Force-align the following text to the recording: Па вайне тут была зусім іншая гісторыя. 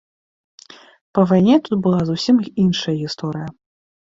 Па 1.17 1.21
вайне 1.31 1.55
тут 1.67 1.77
была 1.83 2.01
зусім 2.09 2.37
іншая 2.65 2.97
гісторыя. 3.05 3.49